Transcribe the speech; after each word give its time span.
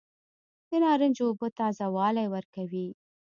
د 0.69 0.71
نارنج 0.83 1.17
اوبه 1.25 1.47
تازه 1.59 1.85
والی 1.95 2.25
ورکوي. 2.35 2.87